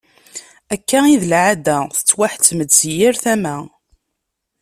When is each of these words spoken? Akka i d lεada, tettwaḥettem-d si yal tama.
Akka 0.73 0.99
i 1.13 1.15
d 1.21 1.23
lεada, 1.31 1.77
tettwaḥettem-d 1.97 2.71
si 2.79 2.91
yal 2.99 3.15
tama. 3.23 3.57